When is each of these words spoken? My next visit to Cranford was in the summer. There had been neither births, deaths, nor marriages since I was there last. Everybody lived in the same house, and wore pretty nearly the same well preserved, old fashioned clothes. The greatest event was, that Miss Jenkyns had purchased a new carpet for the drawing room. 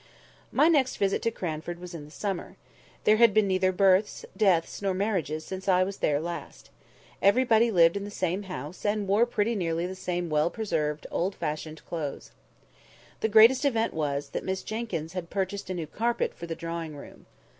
My 0.51 0.67
next 0.67 0.95
visit 0.97 1.21
to 1.21 1.29
Cranford 1.29 1.77
was 1.77 1.93
in 1.93 2.05
the 2.05 2.09
summer. 2.09 2.55
There 3.03 3.17
had 3.17 3.35
been 3.35 3.45
neither 3.47 3.71
births, 3.71 4.25
deaths, 4.35 4.81
nor 4.81 4.95
marriages 4.95 5.45
since 5.45 5.67
I 5.67 5.83
was 5.83 5.97
there 5.97 6.19
last. 6.19 6.71
Everybody 7.21 7.69
lived 7.69 7.95
in 7.95 8.03
the 8.03 8.09
same 8.09 8.41
house, 8.49 8.83
and 8.83 9.07
wore 9.07 9.27
pretty 9.27 9.53
nearly 9.53 9.85
the 9.85 9.93
same 9.93 10.27
well 10.27 10.49
preserved, 10.49 11.05
old 11.11 11.35
fashioned 11.35 11.85
clothes. 11.85 12.31
The 13.19 13.29
greatest 13.29 13.63
event 13.63 13.93
was, 13.93 14.29
that 14.29 14.43
Miss 14.43 14.63
Jenkyns 14.63 15.13
had 15.13 15.29
purchased 15.29 15.69
a 15.69 15.75
new 15.75 15.85
carpet 15.85 16.33
for 16.33 16.47
the 16.47 16.55
drawing 16.55 16.95
room. 16.95 17.27